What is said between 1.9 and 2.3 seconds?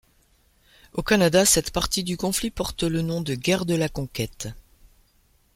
du